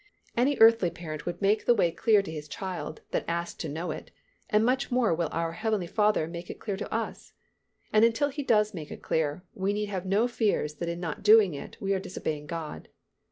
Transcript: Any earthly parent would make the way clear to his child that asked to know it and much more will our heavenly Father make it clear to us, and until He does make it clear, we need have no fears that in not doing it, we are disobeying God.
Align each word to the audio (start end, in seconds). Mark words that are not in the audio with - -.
Any 0.35 0.57
earthly 0.57 0.89
parent 0.89 1.27
would 1.27 1.43
make 1.43 1.65
the 1.67 1.75
way 1.75 1.91
clear 1.91 2.23
to 2.23 2.31
his 2.31 2.47
child 2.47 3.01
that 3.11 3.23
asked 3.27 3.59
to 3.59 3.69
know 3.69 3.91
it 3.91 4.09
and 4.49 4.65
much 4.65 4.89
more 4.89 5.13
will 5.13 5.29
our 5.31 5.51
heavenly 5.51 5.85
Father 5.85 6.27
make 6.27 6.49
it 6.49 6.59
clear 6.59 6.75
to 6.75 6.91
us, 6.91 7.33
and 7.93 8.03
until 8.03 8.29
He 8.29 8.41
does 8.41 8.73
make 8.73 8.89
it 8.89 9.03
clear, 9.03 9.43
we 9.53 9.73
need 9.73 9.89
have 9.89 10.07
no 10.07 10.27
fears 10.27 10.73
that 10.77 10.89
in 10.89 10.99
not 10.99 11.21
doing 11.21 11.53
it, 11.53 11.77
we 11.79 11.93
are 11.93 11.99
disobeying 11.99 12.47
God. 12.47 12.89